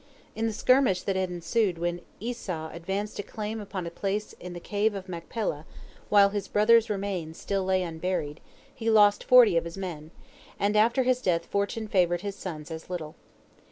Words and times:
In 0.33 0.47
the 0.47 0.51
skirmish 0.51 1.03
that 1.03 1.15
had 1.15 1.29
ensued 1.29 1.77
when 1.77 2.01
Esau 2.19 2.71
advanced 2.73 3.19
a 3.19 3.21
claim 3.21 3.61
upon 3.61 3.85
a 3.85 3.91
place 3.91 4.33
in 4.39 4.53
the 4.53 4.59
Cave 4.59 4.95
of 4.95 5.07
Machpelah, 5.07 5.63
while 6.09 6.29
his 6.29 6.47
brother's 6.47 6.89
remains 6.89 7.37
still 7.37 7.63
lay 7.63 7.83
unburied, 7.83 8.39
he 8.73 8.89
lost 8.89 9.23
forty 9.23 9.57
of 9.57 9.63
his 9.65 9.77
men, 9.77 10.09
and 10.59 10.75
after 10.75 11.03
his 11.03 11.21
death 11.21 11.45
fortune 11.45 11.87
favored 11.87 12.21
his 12.21 12.35
sons 12.35 12.71
as 12.71 12.89
little. 12.89 13.13